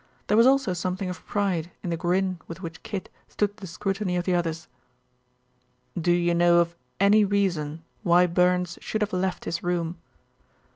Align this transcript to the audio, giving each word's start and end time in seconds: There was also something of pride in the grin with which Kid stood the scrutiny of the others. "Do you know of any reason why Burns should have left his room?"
There 0.25 0.35
was 0.35 0.47
also 0.47 0.73
something 0.73 1.11
of 1.11 1.23
pride 1.27 1.69
in 1.83 1.91
the 1.91 1.95
grin 1.95 2.39
with 2.47 2.63
which 2.63 2.81
Kid 2.81 3.07
stood 3.27 3.57
the 3.57 3.67
scrutiny 3.67 4.15
of 4.17 4.25
the 4.25 4.33
others. 4.33 4.67
"Do 5.95 6.11
you 6.11 6.33
know 6.33 6.57
of 6.57 6.75
any 6.99 7.23
reason 7.23 7.83
why 8.01 8.25
Burns 8.25 8.79
should 8.81 9.01
have 9.01 9.13
left 9.13 9.45
his 9.45 9.61
room?" 9.61 9.97